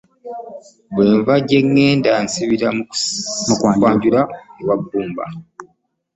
Bwe 0.93 1.05
nva 1.17 1.35
gye 1.47 1.59
ŋŋenda 1.65 2.09
nsibira 2.25 2.67
mu 2.77 2.83
kwanjula 3.79 4.21
ewa 4.59 4.75
Bbumba. 4.79 5.25